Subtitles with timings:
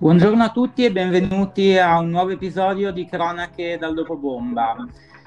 [0.00, 4.74] Buongiorno a tutti e benvenuti a un nuovo episodio di Cronache dal Bomba.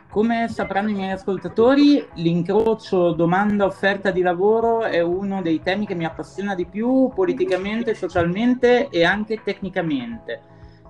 [0.10, 6.06] Come sapranno i miei ascoltatori, l'incrocio domanda-offerta di lavoro è uno dei temi che mi
[6.06, 10.42] appassiona di più politicamente, socialmente e anche tecnicamente.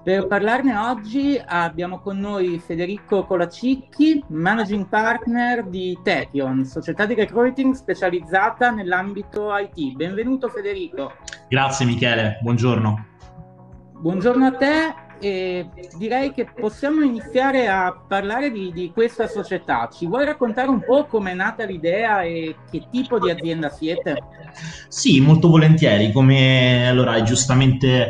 [0.01, 7.73] Per parlarne oggi abbiamo con noi Federico Colacicchi, managing partner di Techion, società di recruiting
[7.73, 9.95] specializzata nell'ambito IT.
[9.97, 11.11] Benvenuto Federico.
[11.49, 13.11] Grazie Michele, buongiorno.
[14.03, 15.65] Buongiorno a te e
[15.97, 19.87] direi che possiamo iniziare a parlare di, di, questa società.
[19.89, 24.17] Ci vuoi raccontare un po' come è nata l'idea e che tipo di azienda siete?
[24.89, 26.11] Sì, molto volentieri.
[26.11, 28.09] Come allora giustamente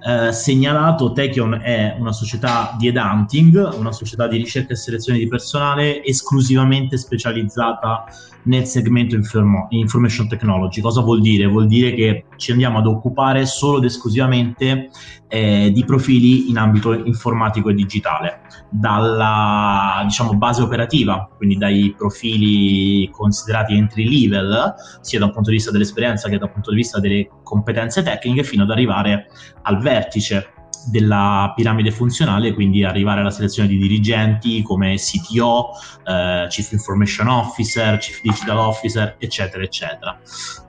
[0.00, 5.26] eh, segnalato, Techion è una società di headhunting, una società di ricerca e selezione di
[5.26, 8.04] personale esclusivamente specializzata
[8.44, 10.80] nel segmento informo- information technology.
[10.80, 11.46] Cosa vuol dire?
[11.46, 14.90] Vuol dire che ci andiamo ad occupare solo ed esclusivamente
[15.28, 23.08] eh, di profili in ambito informatico e digitale, dalla diciamo, base operativa, quindi dai profili
[23.10, 27.28] considerati entry level, sia dal punto di vista dell'esperienza che dal punto di vista delle
[27.42, 29.26] competenze tecniche, fino ad arrivare
[29.62, 30.52] al vertice
[30.90, 35.70] della piramide funzionale, quindi arrivare alla selezione di dirigenti come CTO,
[36.04, 40.18] eh, Chief Information Officer, Chief Digital Officer, eccetera, eccetera.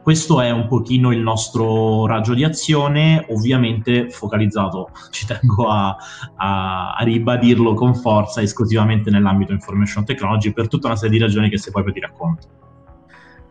[0.02, 5.95] Questo è un pochino il nostro raggio di azione, ovviamente focalizzato, ci tengo a,
[6.36, 11.50] a, a ribadirlo con forza, esclusivamente nell'ambito information technology per tutta una serie di ragioni
[11.50, 12.59] che se poi ti racconto.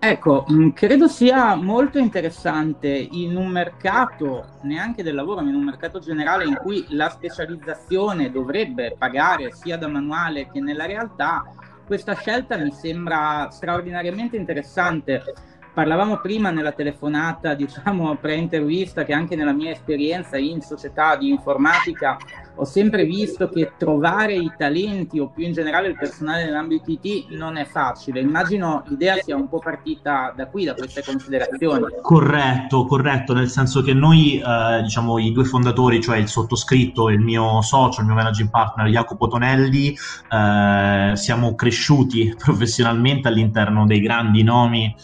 [0.01, 5.65] Ecco, mm, credo sia molto interessante in un mercato, neanche del lavoro, ma in un
[5.65, 11.53] mercato generale in cui la specializzazione dovrebbe pagare sia da manuale che nella realtà,
[11.85, 15.35] questa scelta mi sembra straordinariamente interessante.
[15.75, 22.17] Parlavamo prima nella telefonata, diciamo, pre-intervista, che anche nella mia esperienza in società di informatica
[22.59, 27.31] ho sempre visto che trovare i talenti o più in generale il personale nell'ambito IT
[27.31, 28.21] non è facile.
[28.21, 31.85] Immagino l'idea sia un po' partita da qui, da queste considerazioni.
[32.03, 37.15] Corretto, corretto, nel senso che noi, eh, diciamo, i due fondatori, cioè il sottoscritto e
[37.15, 39.97] il mio socio, il mio managing partner Jacopo Tonelli,
[40.31, 44.95] eh, siamo cresciuti professionalmente all'interno dei grandi nomi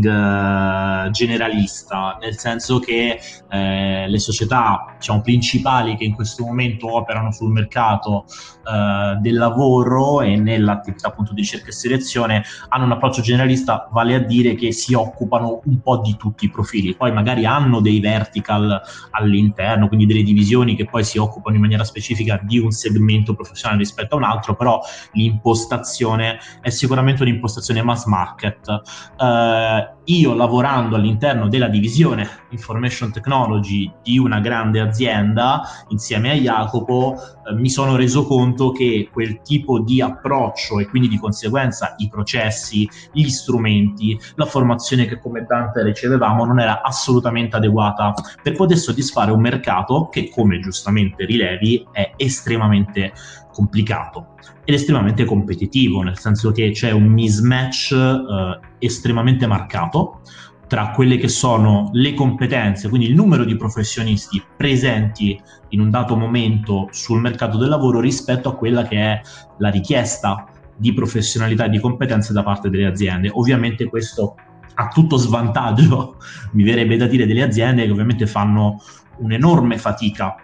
[0.00, 7.52] generalista, nel senso che eh, le società diciamo, principali che in questo momento operano sul
[7.52, 8.24] mercato
[8.64, 14.14] uh, del lavoro e nell'attività appunto di ricerca e selezione hanno un approccio generalista, vale
[14.14, 18.00] a dire che si occupano un po' di tutti i profili, poi magari hanno dei
[18.00, 18.80] vertical
[19.10, 23.80] all'interno, quindi delle divisioni che poi si occupano in maniera specifica di un segmento professionale
[23.80, 24.80] rispetto a un altro, però
[25.12, 28.82] l'impostazione è sicuramente un'impostazione mass market.
[29.18, 37.14] Uh, io lavorando all'interno della divisione Information Technology di una grande azienda insieme a Jacopo
[37.14, 42.08] eh, mi sono reso conto che quel tipo di approccio e quindi di conseguenza i
[42.08, 48.76] processi, gli strumenti, la formazione che come Dante ricevevamo non era assolutamente adeguata per poter
[48.76, 53.12] soddisfare un mercato che come giustamente rilevi è estremamente
[53.52, 60.20] complicato ed estremamente competitivo, nel senso che c'è un mismatch eh, estremamente marcato
[60.66, 66.16] tra quelle che sono le competenze, quindi il numero di professionisti presenti in un dato
[66.16, 69.20] momento sul mercato del lavoro rispetto a quella che è
[69.58, 73.30] la richiesta di professionalità e di competenze da parte delle aziende.
[73.32, 74.34] Ovviamente questo
[74.74, 76.16] ha tutto svantaggio,
[76.52, 78.80] mi verrebbe da dire, delle aziende che ovviamente fanno
[79.18, 80.34] un'enorme fatica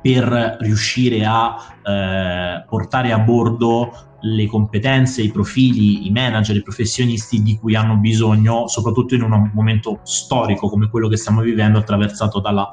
[0.00, 7.42] per riuscire a eh, portare a bordo le competenze, i profili, i manager, i professionisti
[7.42, 12.40] di cui hanno bisogno, soprattutto in un momento storico come quello che stiamo vivendo, attraversato
[12.40, 12.68] dalla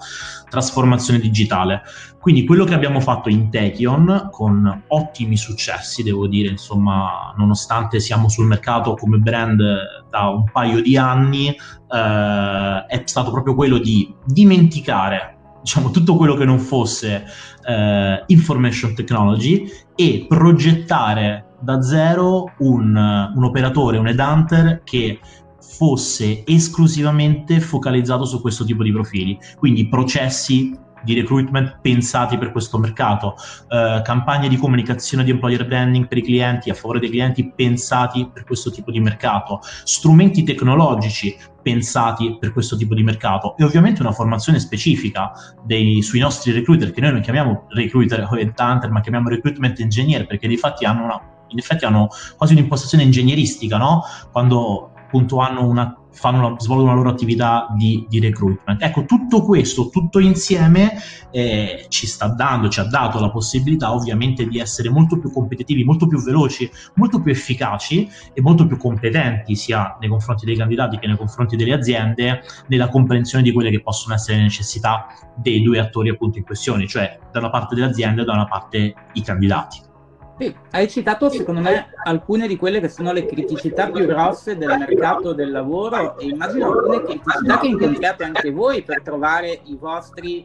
[0.49, 1.81] trasformazione digitale.
[2.19, 8.29] Quindi quello che abbiamo fatto in Techion, con ottimi successi, devo dire, insomma, nonostante siamo
[8.29, 9.61] sul mercato come brand
[10.09, 15.32] da un paio di anni, eh, è stato proprio quello di dimenticare
[15.63, 17.25] diciamo, tutto quello che non fosse
[17.65, 19.65] eh, information technology
[19.95, 25.19] e progettare da zero un, un operatore, un headhunter che
[25.59, 32.77] fosse esclusivamente focalizzato su questo tipo di profili, quindi processi di recruitment pensati per questo
[32.77, 33.35] mercato,
[33.69, 38.29] eh, campagne di comunicazione di employer branding per i clienti, a favore dei clienti pensati
[38.31, 44.01] per questo tipo di mercato, strumenti tecnologici pensati per questo tipo di mercato e ovviamente
[44.01, 45.31] una formazione specifica
[45.63, 50.27] dei, sui nostri recruiter, che noi non chiamiamo recruiter o headhunter, ma chiamiamo recruitment engineer,
[50.27, 54.03] perché di fatti hanno una, in effetti hanno quasi un'impostazione ingegneristica, no?
[54.31, 58.81] Quando appunto una fanno, svolgono la loro attività di, di, recruitment.
[58.81, 60.93] Ecco, tutto questo, tutto insieme
[61.31, 65.83] eh, ci sta dando, ci ha dato la possibilità ovviamente di essere molto più competitivi,
[65.83, 70.97] molto più veloci, molto più efficaci e molto più competenti sia nei confronti dei candidati
[70.97, 75.61] che nei confronti delle aziende nella comprensione di quelle che possono essere le necessità dei
[75.61, 78.93] due attori appunto in questione, cioè da una parte delle aziende e da una parte
[79.13, 79.91] i candidati.
[80.37, 84.77] Sì, hai citato secondo me alcune di quelle che sono le criticità più grosse del
[84.79, 90.43] mercato del lavoro e immagino alcune criticità che incontriate anche voi per trovare i vostri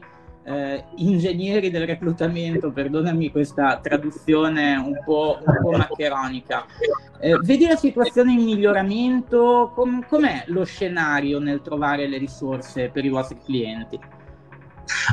[0.48, 6.64] eh, ingegneri del reclutamento, perdonami questa traduzione un po', un po maccheronica.
[7.20, 9.72] Eh, vedi la situazione in miglioramento?
[9.74, 13.98] Com- com'è lo scenario nel trovare le risorse per i vostri clienti?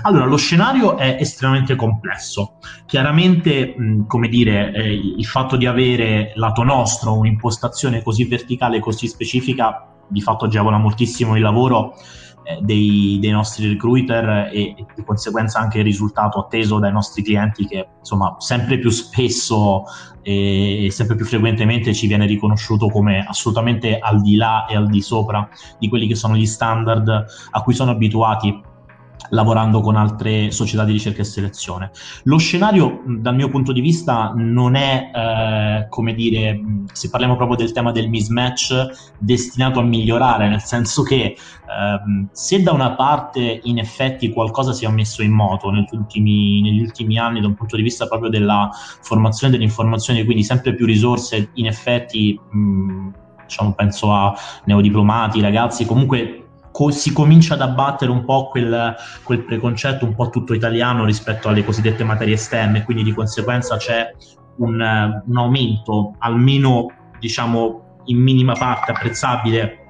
[0.04, 2.58] Allora, lo scenario è estremamente complesso.
[2.86, 3.76] Chiaramente,
[4.08, 10.22] come dire, eh, il fatto di avere lato nostro un'impostazione così verticale, così specifica, di
[10.22, 11.96] fatto agevola moltissimo il lavoro
[12.44, 17.24] eh, dei, dei, nostri recruiter e, e, di conseguenza anche il risultato atteso dai nostri
[17.24, 19.84] clienti che insomma sempre più spesso
[20.22, 25.02] e sempre più frequentemente ci viene riconosciuto come assolutamente al di là e al di
[25.02, 25.48] sopra
[25.80, 28.74] di quelli che sono gli standard a cui sono abituati
[29.30, 31.92] lavorando con altre società di ricerca e selezione.
[32.24, 36.60] Lo scenario, dal mio punto di vista, non è, eh, come dire,
[36.92, 41.38] se parliamo proprio del tema del mismatch, destinato a migliorare, nel senso che eh,
[42.32, 46.82] se da una parte in effetti qualcosa si è messo in moto negli ultimi, negli
[46.82, 48.70] ultimi anni da un punto di vista proprio della
[49.02, 53.10] formazione dell'informazione, quindi sempre più risorse, in effetti, mh,
[53.46, 54.36] diciamo, penso a
[54.66, 56.45] neodiplomati, ragazzi, comunque
[56.76, 58.94] co- si comincia ad abbattere un po' quel,
[59.24, 64.14] quel, preconcetto un po' tutto italiano rispetto alle cosiddette materie esterne, quindi di conseguenza c'è
[64.58, 64.74] un,
[65.26, 66.88] un aumento, almeno
[67.18, 69.84] diciamo in minima parte apprezzabile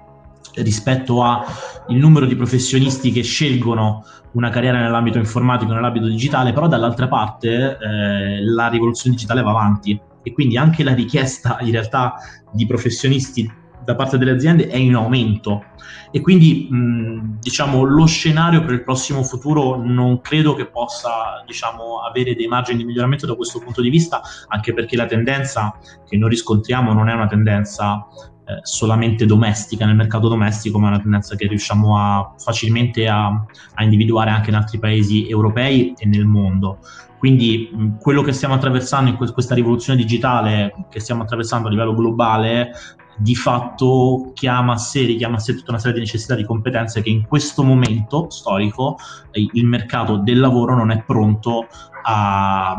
[0.58, 1.44] rispetto al
[1.88, 8.46] numero di professionisti che scelgono una carriera nell'ambito informatico, nell'ambito digitale, però dall'altra parte eh,
[8.46, 12.14] la rivoluzione digitale va avanti e quindi anche la richiesta in realtà
[12.52, 13.52] di professionisti
[13.86, 15.64] da parte delle aziende è in aumento.
[16.12, 22.00] E quindi mh, diciamo lo scenario per il prossimo futuro non credo che possa diciamo,
[22.00, 25.78] avere dei margini di miglioramento da questo punto di vista anche perché la tendenza
[26.08, 28.08] che noi riscontriamo non è una tendenza
[28.48, 29.86] eh, solamente domestica.
[29.86, 34.50] Nel mercato domestico ma è una tendenza che riusciamo a, facilmente a, a individuare anche
[34.50, 36.80] in altri paesi europei e nel mondo.
[37.18, 41.96] Quindi quello che stiamo attraversando in que- questa rivoluzione digitale che stiamo attraversando a livello
[41.96, 42.72] globale
[43.18, 47.02] di fatto chiama a sé, richiama a sé tutta una serie di necessità di competenze
[47.02, 48.98] che in questo momento storico
[49.32, 51.68] eh, il mercato del lavoro non è pronto
[52.08, 52.72] a,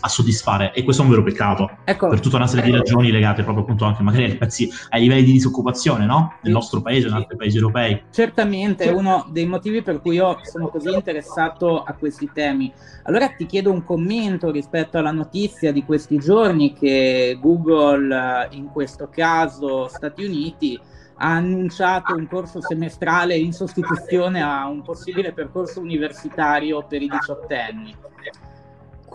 [0.00, 3.12] a, soddisfare e questo è un vero peccato ecco, per tutta una serie di ragioni
[3.12, 6.34] legate proprio appunto anche magari ai, pezzi, ai livelli di disoccupazione no?
[6.42, 8.02] del nostro paese e in altri paesi europei.
[8.10, 12.72] Certamente è uno dei motivi per cui io sono così interessato a questi temi.
[13.04, 19.08] Allora ti chiedo un commento rispetto alla notizia di questi giorni che Google, in questo
[19.08, 20.80] caso Stati Uniti,
[21.16, 27.96] ha annunciato un corso semestrale in sostituzione a un possibile percorso universitario per i diciottenni.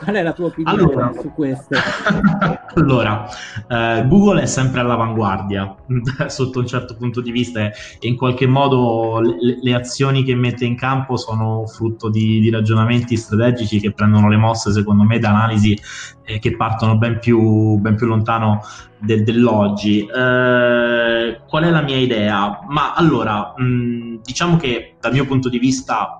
[0.01, 1.75] Qual è la tua opinione allora, su questo?
[2.75, 3.27] allora,
[3.67, 5.75] eh, Google è sempre all'avanguardia
[6.27, 10.63] sotto un certo punto di vista e in qualche modo le, le azioni che mette
[10.63, 15.31] in campo sono frutto di, di, ragionamenti strategici che prendono le mosse, secondo me, da
[15.31, 15.77] analisi
[16.23, 18.61] eh, che partono ben più, ben più lontano
[18.99, 20.05] del, dell'oggi.
[20.05, 22.59] Eh, qual è la mia idea?
[22.69, 26.18] Ma allora, mh, diciamo che dal mio punto di vista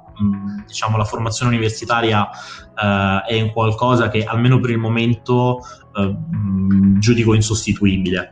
[0.65, 5.59] diciamo, la formazione universitaria uh, è un qualcosa che almeno per il momento
[5.93, 8.31] uh, giudico insostituibile,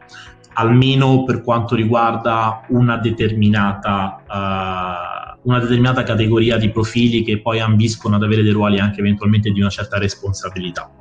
[0.53, 8.15] almeno per quanto riguarda una determinata, uh, una determinata categoria di profili che poi ambiscono
[8.15, 10.91] ad avere dei ruoli anche eventualmente di una certa responsabilità.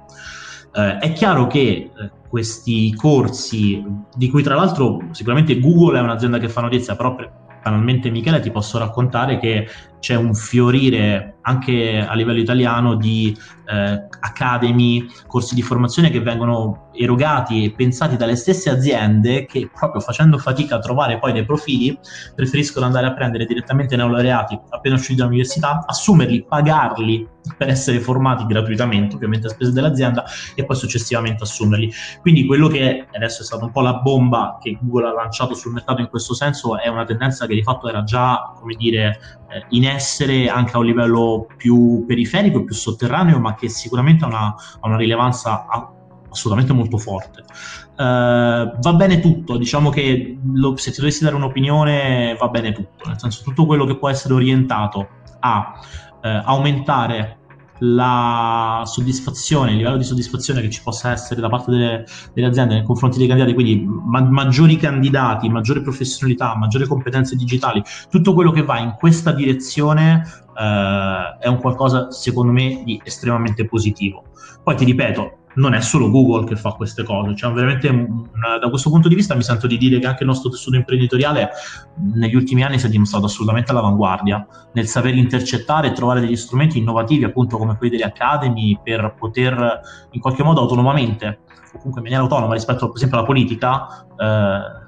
[0.73, 1.91] è chiaro che
[2.29, 3.83] questi corsi,
[4.15, 7.33] di cui tra l'altro sicuramente Google è un'azienda che fa notizia, però per,
[7.67, 9.67] banalmente Michele ti posso raccontare che
[10.07, 13.37] c'è un fiorire anche a livello italiano di
[13.67, 20.01] eh, academy, corsi di formazione che vengono erogati e pensati dalle stesse aziende che proprio
[20.01, 21.99] facendo fatica a trovare poi dei profili
[22.35, 29.15] preferiscono andare a prendere direttamente neolaureati appena usciti dall'università, assumerli, pagarli per essere formati gratuitamente,
[29.15, 30.25] ovviamente a spese dell'azienda,
[30.55, 31.93] e poi successivamente assumerli.
[32.21, 35.73] Quindi quello che adesso è stata un po' la bomba che Google ha lanciato sul
[35.73, 39.65] mercato in questo senso è una tendenza che di fatto era già, come dire, eh,
[39.71, 44.47] in essere anche a un livello più periferico, più sotterraneo, ma che sicuramente ha una,
[44.47, 45.67] ha una rilevanza
[46.31, 47.45] assolutamente molto forte.
[47.97, 53.09] Uh, va bene tutto, diciamo che lo, se ti dovessi dare un'opinione va bene tutto,
[53.09, 55.09] nel senso tutto quello che può essere orientato
[55.41, 55.73] a
[56.23, 57.39] uh, aumentare
[57.79, 62.75] la soddisfazione, il livello di soddisfazione che ci possa essere da parte delle, delle aziende
[62.75, 68.51] nei confronti dei candidati, quindi ma- maggiori candidati, maggiore professionalità, maggiori competenze digitali, tutto quello
[68.51, 70.23] che va in questa direzione
[70.59, 74.25] eh, è un qualcosa secondo me di estremamente positivo.
[74.63, 78.69] Poi ti ripeto, non è solo Google che fa queste cose, cioè veramente una, da
[78.69, 81.51] questo punto di vista mi sento di dire che anche il nostro tessuto imprenditoriale
[82.15, 86.79] negli ultimi anni si è dimostrato assolutamente all'avanguardia nel saper intercettare e trovare degli strumenti
[86.79, 91.41] innovativi appunto come quelli delle Academy per poter in qualche modo autonomamente
[91.73, 94.86] o comunque in maniera autonoma rispetto per esempio alla politica eh,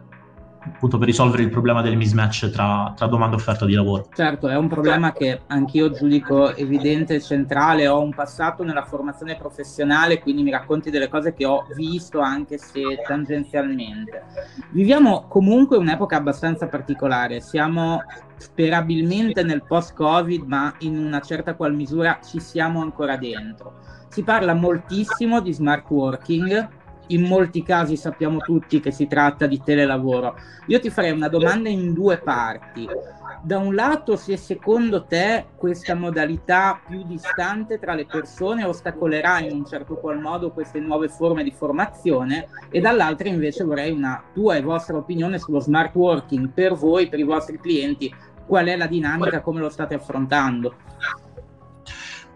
[0.74, 4.08] appunto per risolvere il problema del mismatch tra, tra, domanda e offerta di lavoro.
[4.14, 7.88] Certo, è un problema che anch'io giudico evidente e centrale.
[7.88, 12.58] Ho un passato nella formazione professionale, quindi mi racconti delle cose che ho visto anche
[12.58, 14.24] se tangenzialmente.
[14.70, 17.40] Viviamo comunque un'epoca abbastanza particolare.
[17.40, 18.02] Siamo
[18.36, 23.74] sperabilmente nel post-Covid, ma in una certa qual misura ci siamo ancora dentro.
[24.08, 26.68] Si parla moltissimo di smart working,
[27.08, 30.36] in molti casi sappiamo tutti che si tratta di telelavoro.
[30.66, 32.88] Io ti farei una domanda in due parti.
[33.40, 39.52] Da un lato, se secondo te questa modalità più distante tra le persone ostacolerà in
[39.52, 44.56] un certo qual modo queste nuove forme di formazione, e dall'altro invece vorrei una tua
[44.56, 48.12] e vostra opinione sullo smart working per voi, per i vostri clienti.
[48.44, 50.74] Qual è la dinamica, come lo state affrontando?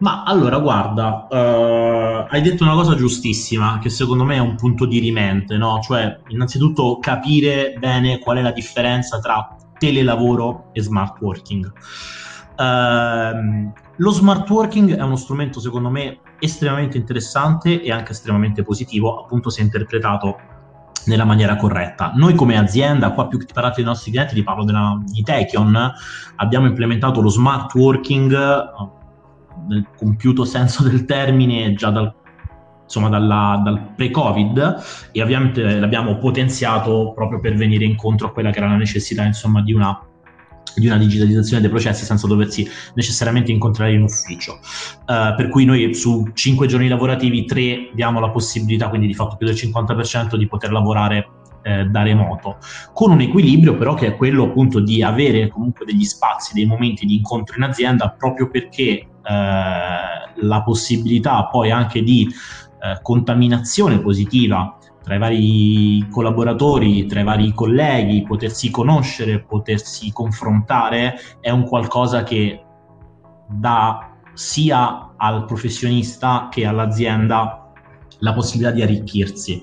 [0.03, 4.85] Ma allora, guarda, uh, hai detto una cosa giustissima, che secondo me è un punto
[4.85, 5.79] di rimente, no?
[5.81, 11.73] Cioè, innanzitutto capire bene qual è la differenza tra telelavoro e smart working.
[12.57, 19.21] Uh, lo smart working è uno strumento, secondo me, estremamente interessante e anche estremamente positivo,
[19.21, 20.37] appunto se interpretato
[21.05, 22.11] nella maniera corretta.
[22.17, 25.23] Noi come azienda, qua più che ti parlare dei nostri clienti, ti parlo della, di
[25.23, 25.93] Techion,
[26.35, 29.01] abbiamo implementato lo smart working
[29.69, 32.13] nel compiuto senso del termine già dal,
[32.85, 34.83] insomma, dalla, dal pre-Covid
[35.13, 39.63] e ovviamente l'abbiamo potenziato proprio per venire incontro a quella che era la necessità insomma,
[39.63, 40.07] di una
[40.75, 44.59] di una digitalizzazione dei processi senza doversi necessariamente incontrare in ufficio.
[45.07, 49.37] Uh, per cui noi su 5 giorni lavorativi 3 diamo la possibilità, quindi di fatto
[49.37, 51.29] più del 50%, di poter lavorare
[51.62, 52.59] eh, da remoto,
[52.92, 57.07] con un equilibrio però che è quello appunto di avere comunque degli spazi, dei momenti
[57.07, 64.76] di incontro in azienda proprio perché eh, la possibilità poi anche di eh, contaminazione positiva
[65.02, 72.23] tra i vari collaboratori, tra i vari colleghi, potersi conoscere, potersi confrontare, è un qualcosa
[72.23, 72.64] che
[73.49, 77.73] dà sia al professionista che all'azienda
[78.19, 79.62] la possibilità di arricchirsi.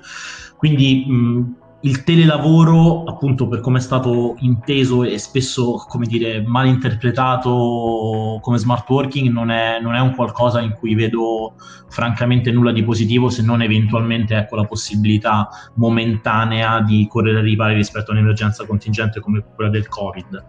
[0.57, 6.67] Quindi mh, il telelavoro, appunto per come è stato inteso e spesso, come dire, mal
[6.67, 11.53] interpretato come smart working, non è, non è, un qualcosa in cui vedo
[11.87, 17.75] francamente nulla di positivo, se non eventualmente ecco, la possibilità momentanea di correre ai ripari
[17.75, 20.45] rispetto a un'emergenza contingente come quella del Covid.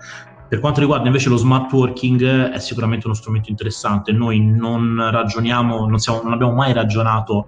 [0.49, 4.11] Per quanto riguarda invece lo smart working, è sicuramente uno strumento interessante.
[4.11, 7.47] Noi non ragioniamo, non, siamo, non abbiamo mai ragionato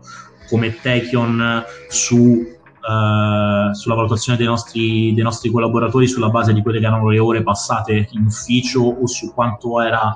[0.49, 6.81] come Techion su Uh, sulla valutazione dei nostri, dei nostri, collaboratori sulla base di quelle
[6.81, 10.13] che erano le ore passate in ufficio o su quanto era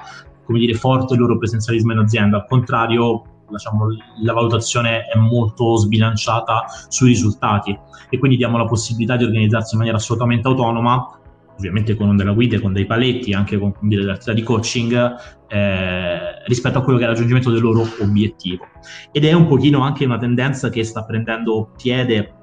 [0.46, 2.38] come dire, forte il loro presenzialismo in azienda.
[2.38, 3.86] Al contrario, diciamo,
[4.22, 9.78] la valutazione è molto sbilanciata sui risultati e quindi diamo la possibilità di organizzarsi in
[9.78, 11.20] maniera assolutamente autonoma
[11.58, 15.14] ovviamente con della guida, con dei paletti, anche con delle attività di coaching
[15.48, 18.66] eh, rispetto a quello che è il raggiungimento del loro obiettivo.
[19.10, 22.34] Ed è un pochino anche una tendenza che sta prendendo piede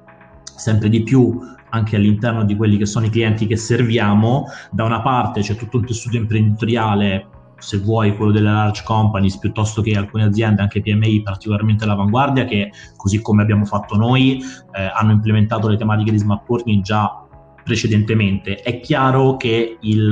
[0.56, 1.38] sempre di più
[1.70, 4.46] anche all'interno di quelli che sono i clienti che serviamo.
[4.70, 7.26] Da una parte c'è tutto il tessuto imprenditoriale,
[7.58, 12.70] se vuoi quello delle large companies, piuttosto che alcune aziende, anche PMI particolarmente all'avanguardia, che
[12.96, 14.40] così come abbiamo fatto noi,
[14.72, 17.24] eh, hanno implementato le tematiche di smart working già
[17.64, 18.56] precedentemente.
[18.56, 20.10] È chiaro che il,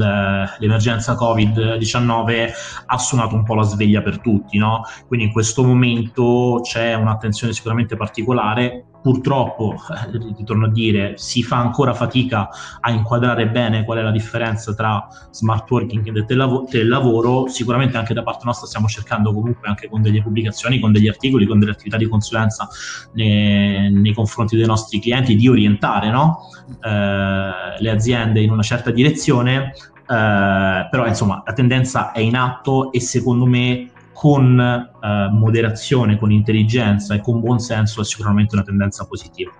[0.58, 2.50] l'emergenza Covid-19
[2.86, 4.82] ha suonato un po' la sveglia per tutti, no?
[5.06, 11.56] quindi in questo momento c'è un'attenzione sicuramente particolare purtroppo, eh, ritorno a dire, si fa
[11.56, 12.48] ancora fatica
[12.80, 18.22] a inquadrare bene qual è la differenza tra smart working e telelavoro, sicuramente anche da
[18.22, 21.96] parte nostra stiamo cercando comunque anche con delle pubblicazioni, con degli articoli, con delle attività
[21.96, 22.68] di consulenza
[23.14, 26.48] nei, nei confronti dei nostri clienti di orientare no?
[26.80, 29.72] eh, le aziende in una certa direzione,
[30.06, 36.30] eh, però insomma la tendenza è in atto e secondo me con eh, moderazione, con
[36.30, 39.52] intelligenza e con buon senso è sicuramente una tendenza positiva.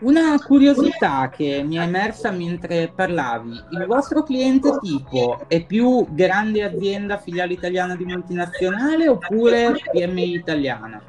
[0.00, 6.62] Una curiosità che mi è emersa mentre parlavi, il vostro cliente tipo è più grande
[6.62, 11.02] azienda filiale italiana di multinazionale oppure PMI italiana?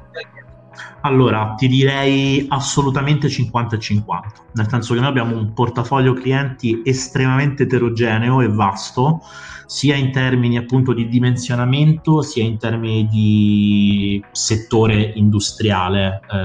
[1.01, 7.63] Allora, ti direi assolutamente 50 50, nel senso che noi abbiamo un portafoglio clienti estremamente
[7.63, 9.21] eterogeneo e vasto,
[9.69, 16.37] sia in termini appunto di dimensionamento, sia in termini di settore industriale eh,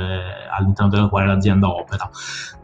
[0.54, 2.10] all'interno della quale l'azienda opera.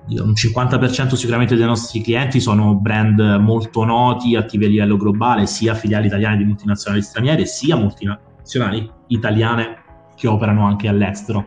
[0.08, 5.72] Un 50% sicuramente dei nostri clienti sono brand molto noti, attivi a livello globale, sia
[5.72, 9.82] filiali italiane di multinazionali straniere, sia multinazionali italiane
[10.14, 11.46] che operano anche all'estero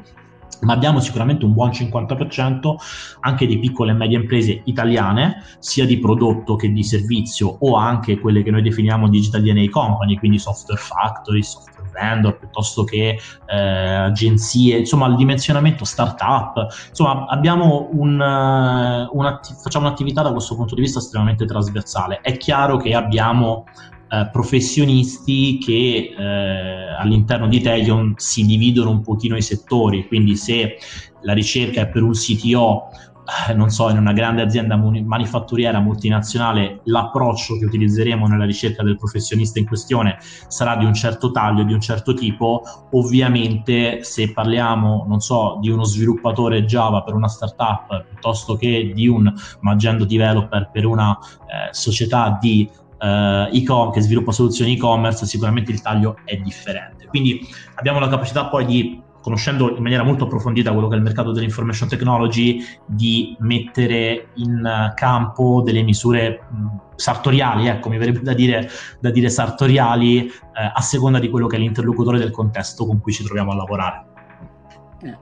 [0.64, 2.76] ma abbiamo sicuramente un buon 50%
[3.22, 8.20] anche di piccole e medie imprese italiane, sia di prodotto che di servizio o anche
[8.20, 13.58] quelle che noi definiamo digital DNA company, quindi software factory, software vendor, piuttosto che eh,
[13.58, 20.76] agenzie, insomma il dimensionamento startup, insomma abbiamo un, uh, un'atti- facciamo un'attività da questo punto
[20.76, 22.20] di vista estremamente trasversale.
[22.22, 23.66] È chiaro che abbiamo
[24.14, 30.78] eh, professionisti che eh, all'interno di Telion si dividono un pochino i settori, quindi se
[31.22, 32.90] la ricerca è per un CTO
[33.48, 38.98] eh, non so, in una grande azienda manifatturiera multinazionale, l'approccio che utilizzeremo nella ricerca del
[38.98, 42.64] professionista in questione sarà di un certo taglio, di un certo tipo.
[42.92, 49.08] Ovviamente, se parliamo, non so, di uno sviluppatore Java per una startup piuttosto che di
[49.08, 52.70] un Magento developer per una eh, società di
[53.04, 57.08] eh, che sviluppa soluzioni e-commerce, sicuramente il taglio è differente.
[57.08, 57.46] Quindi
[57.76, 61.32] abbiamo la capacità poi di conoscendo in maniera molto approfondita quello che è il mercato
[61.32, 66.46] dell'information technology, di mettere in campo delle misure
[66.96, 68.70] sartoriali, ecco, mi verrebbe da dire,
[69.00, 70.32] da dire sartoriali, eh,
[70.74, 74.13] a seconda di quello che è l'interlocutore del contesto con cui ci troviamo a lavorare.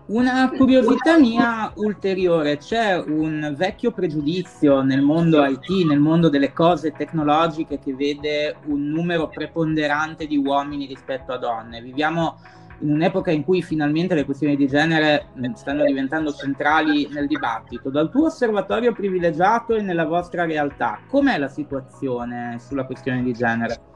[0.07, 6.91] Una curiosità mia ulteriore, c'è un vecchio pregiudizio nel mondo IT, nel mondo delle cose
[6.91, 11.81] tecnologiche che vede un numero preponderante di uomini rispetto a donne.
[11.81, 12.37] Viviamo
[12.81, 17.89] in un'epoca in cui finalmente le questioni di genere stanno diventando centrali nel dibattito.
[17.89, 23.89] Dal tuo osservatorio privilegiato e nella vostra realtà, com'è la situazione sulla questione di genere?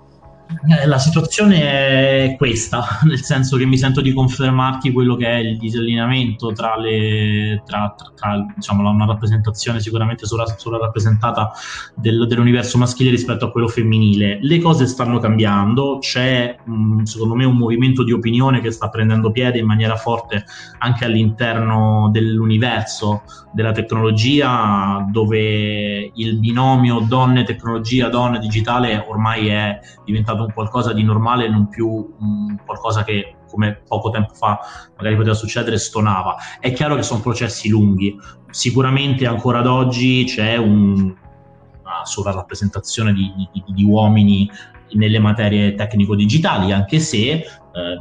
[0.47, 5.37] Eh, la situazione è questa, nel senso che mi sento di confermarti quello che è
[5.37, 11.51] il disallineamento tra, le, tra, tra, tra diciamo, una rappresentazione sicuramente sovrarappresentata
[11.95, 14.37] del, dell'universo maschile rispetto a quello femminile.
[14.41, 19.31] Le cose stanno cambiando, c'è mh, secondo me un movimento di opinione che sta prendendo
[19.31, 20.45] piede in maniera forte
[20.79, 23.23] anche all'interno dell'universo
[23.55, 31.49] della tecnologia, dove il binomio donne-tecnologia, donne-digitale ormai è diventato diventato un qualcosa di normale
[31.49, 31.87] non più
[32.19, 34.59] un qualcosa che come poco tempo fa
[34.97, 36.35] magari poteva succedere stonava.
[36.59, 38.15] È chiaro che sono processi lunghi,
[38.49, 44.49] sicuramente ancora ad oggi c'è un, una sovrarappresentazione di, di, di uomini
[44.93, 47.45] nelle materie tecnico-digitali, anche se, eh,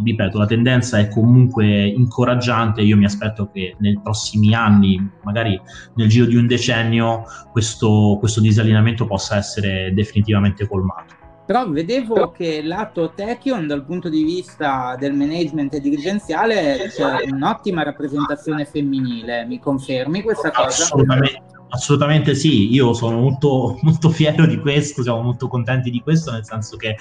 [0.05, 2.83] ripeto, la tendenza è comunque incoraggiante.
[2.83, 5.61] Io mi aspetto che nei prossimi anni, magari
[5.95, 11.24] nel giro di un decennio, questo, questo disallineamento possa essere definitivamente colmato.
[11.47, 17.83] Però vedevo che lato Techion dal punto di vista del management e dirigenziale c'è un'ottima
[17.83, 20.85] rappresentazione femminile, mi confermi questa cosa?
[20.85, 26.33] Assolutamente, assolutamente sì, io sono molto, molto fiero di questo, siamo molto contenti di questo,
[26.33, 26.97] nel senso che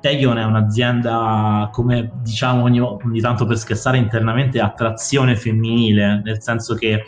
[0.00, 6.42] Techion è un'azienda, come diciamo ogni, ogni tanto per scherzare internamente, a trazione femminile, nel
[6.42, 7.04] senso che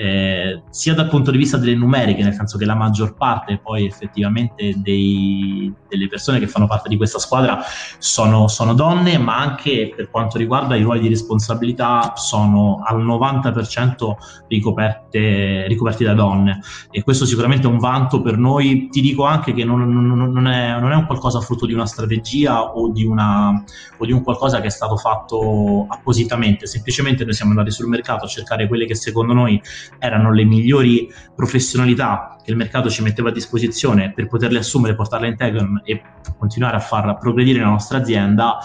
[0.00, 3.84] eh, sia dal punto di vista delle numeriche, nel senso che la maggior parte poi
[3.84, 7.58] effettivamente dei, delle persone che fanno parte di questa squadra
[7.98, 14.14] sono, sono, donne, ma anche per quanto riguarda i ruoli di responsabilità sono al 90%
[14.46, 16.60] ricoperte, ricoperti da donne
[16.92, 18.88] e questo sicuramente è un vanto per noi.
[18.90, 21.86] Ti dico anche che non, non, non, è, non è, un qualcosa frutto di una
[21.86, 23.64] strategia o di, una,
[23.96, 28.26] o di un qualcosa che è stato fatto appositamente, semplicemente noi siamo andati sul mercato
[28.26, 29.60] a cercare quelle che secondo noi
[29.98, 35.28] erano le migliori professionalità che il mercato ci metteva a disposizione per poterle assumere, portarle
[35.28, 36.02] in Tegon e
[36.38, 38.58] continuare a far progredire la nostra azienda,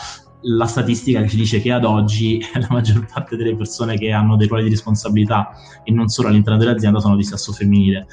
[0.46, 4.48] la statistica ci dice che ad oggi la maggior parte delle persone che hanno dei
[4.48, 5.52] ruoli di responsabilità
[5.84, 8.08] e non solo all'interno dell'azienda sono di sesso femminile.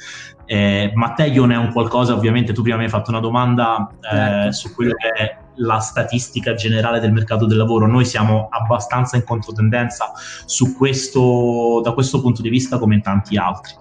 [0.45, 4.51] Eh, Matteion è un qualcosa, ovviamente tu prima mi hai fatto una domanda eh, certo.
[4.51, 7.87] su quello che è la statistica generale del mercato del lavoro.
[7.87, 10.11] Noi siamo abbastanza in controtendenza
[10.45, 13.73] su questo, da questo punto di vista come tanti altri.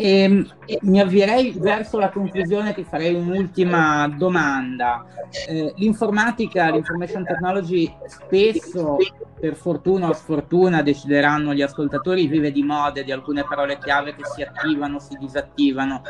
[0.00, 0.46] E
[0.82, 5.04] mi avvierei verso la conclusione, ti farei un'ultima domanda.
[5.48, 8.96] Eh, l'informatica, l'information technology spesso,
[9.40, 14.24] per fortuna o sfortuna, decideranno gli ascoltatori, vive di mode, di alcune parole chiave che
[14.24, 16.02] si attivano, si disattivano.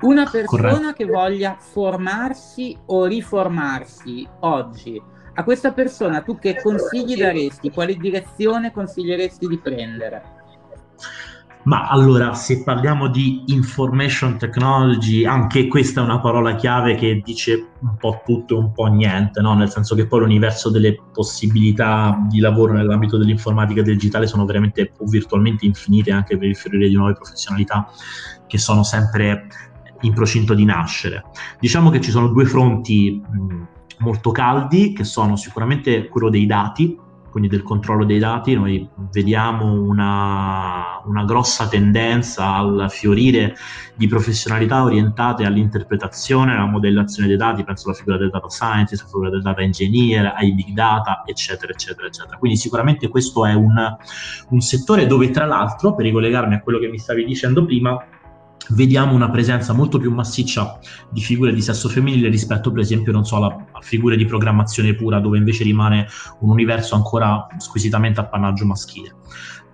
[0.00, 0.92] Una persona Corretto.
[0.94, 5.02] che voglia formarsi o riformarsi oggi,
[5.38, 7.70] a questa persona tu che consigli daresti?
[7.70, 10.35] Quale direzione consiglieresti di prendere?
[11.66, 17.70] Ma allora, se parliamo di information technology, anche questa è una parola chiave che dice
[17.80, 19.52] un po' tutto e un po' niente, no?
[19.54, 25.06] nel senso che poi l'universo delle possibilità di lavoro nell'ambito dell'informatica digitale sono veramente o
[25.06, 27.88] virtualmente infinite anche per il fiorire di nuove professionalità
[28.46, 29.48] che sono sempre
[30.02, 31.24] in procinto di nascere.
[31.58, 33.20] Diciamo che ci sono due fronti
[33.98, 36.96] molto caldi, che sono sicuramente quello dei dati,
[37.36, 43.54] quindi del controllo dei dati, noi vediamo una, una grossa tendenza al fiorire
[43.94, 49.10] di professionalità orientate all'interpretazione, alla modellazione dei dati, penso alla figura del data scientist, alla
[49.10, 52.38] figura del data engineer, ai big data, eccetera, eccetera, eccetera.
[52.38, 53.96] Quindi sicuramente questo è un,
[54.48, 58.02] un settore dove, tra l'altro, per ricollegarmi a quello che mi stavi dicendo prima,
[58.70, 60.78] vediamo una presenza molto più massiccia
[61.10, 64.94] di figure di sesso femminile rispetto per esempio non so, alla, a figure di programmazione
[64.94, 66.06] pura dove invece rimane
[66.40, 69.14] un universo ancora squisitamente appannaggio maschile.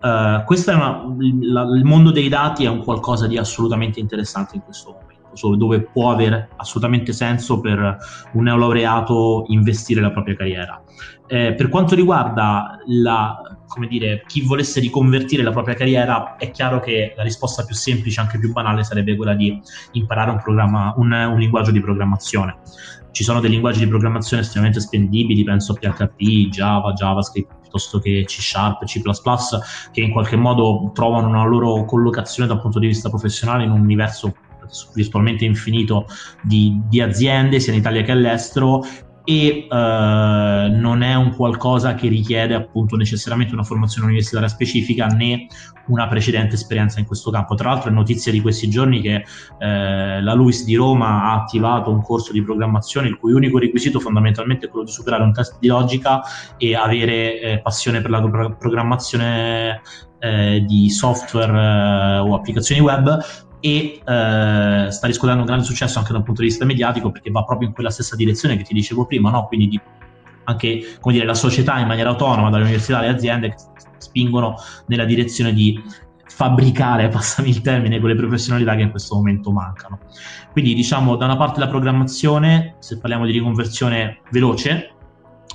[0.03, 1.05] Uh, questo è una,
[1.43, 5.83] la, il mondo dei dati è un qualcosa di assolutamente interessante in questo momento, dove
[5.83, 7.99] può avere assolutamente senso per
[8.33, 10.83] un neolaureato investire la propria carriera.
[11.29, 13.41] Eh, per quanto riguarda la,
[13.73, 18.21] come dire, chi volesse riconvertire la propria carriera, è chiaro che la risposta più semplice,
[18.21, 19.59] anche più banale, sarebbe quella di
[19.93, 20.41] imparare un,
[20.97, 22.59] un, un linguaggio di programmazione.
[23.13, 28.25] Ci sono dei linguaggi di programmazione estremamente spendibili, penso a PHP, Java, JavaScript, piuttosto che
[28.27, 29.01] C Sharp, C,
[29.91, 33.81] che in qualche modo trovano una loro collocazione dal punto di vista professionale in un
[33.81, 34.35] universo
[34.95, 36.07] virtualmente infinito
[36.43, 38.83] di, di, aziende sia in Italia che all'estero
[39.25, 45.47] e uh, non è un qualcosa che richiede appunto necessariamente una formazione universitaria specifica né
[45.87, 47.55] una precedente esperienza in questo campo.
[47.55, 49.25] Tra l'altro è notizia di questi giorni che
[49.59, 54.01] eh, la LUIS di Roma ha attivato un corso di programmazione il cui unico requisito
[54.01, 56.23] fondamentalmente è quello di superare un test di logica
[56.57, 58.21] e avere eh, passione per la
[58.59, 59.81] programmazione
[60.21, 66.13] eh, di software eh, o applicazioni web e eh, sta riscuotendo un grande successo anche
[66.13, 69.07] dal punto di vista mediatico perché va proprio in quella stessa direzione che ti dicevo
[69.07, 69.47] prima, no?
[69.47, 69.81] quindi di,
[70.45, 73.57] anche dire, la società in maniera autonoma, dalle università alle aziende che
[73.99, 75.81] spingono nella direzione di
[76.27, 80.01] fabbricare, passami il termine, quelle professionalità che in questo momento mancano.
[80.51, 84.91] Quindi diciamo da una parte la programmazione, se parliamo di riconversione veloce,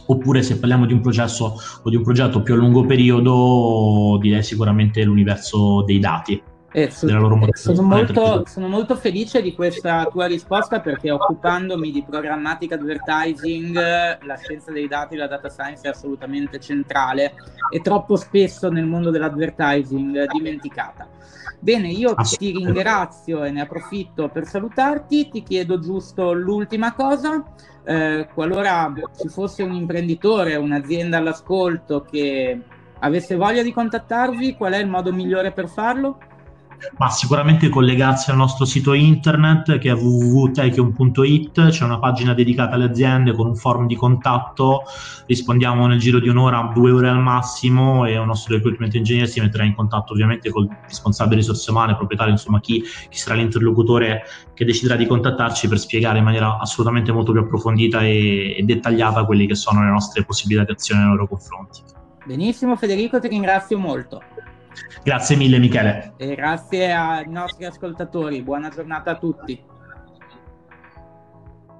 [0.05, 4.43] oppure se parliamo di un processo o di un progetto più a lungo periodo, direi
[4.43, 6.41] sicuramente l'universo dei dati
[6.77, 7.09] eh, so, eh,
[7.55, 13.73] sono, molto, sono, molto, felice di questa tua risposta perché occupandomi di programmatica advertising
[14.21, 17.33] la scienza dei dati, la data science è assolutamente centrale
[17.71, 21.07] e troppo spesso nel mondo dell'advertising dimenticata.
[21.59, 27.43] Bene, io ti ringrazio e ne approfitto per salutarti, ti chiedo giusto l'ultima cosa,
[27.83, 32.61] eh, qualora ci fosse un imprenditore, un'azienda all'ascolto che
[32.99, 36.19] avesse voglia di contattarvi, qual è il modo migliore per farlo?
[36.97, 42.85] Ma sicuramente collegarsi al nostro sito internet che è www.techion.it, c'è una pagina dedicata alle
[42.85, 44.83] aziende con un forum di contatto,
[45.25, 49.39] rispondiamo nel giro di un'ora, due ore al massimo e un nostro recruitment engineer si
[49.39, 54.65] metterà in contatto ovviamente col responsabile risorse umane, proprietario, insomma chi, chi sarà l'interlocutore che
[54.65, 59.45] deciderà di contattarci per spiegare in maniera assolutamente molto più approfondita e, e dettagliata quelle
[59.45, 61.81] che sono le nostre possibilità di azione nei loro confronti.
[62.25, 64.21] Benissimo Federico, ti ringrazio molto.
[65.03, 66.13] Grazie mille Michele.
[66.17, 69.75] E grazie ai nostri ascoltatori, buona giornata a tutti.